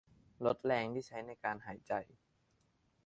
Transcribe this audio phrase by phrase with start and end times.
[0.45, 1.93] ลดแรงที่ใช้ในการหายใจ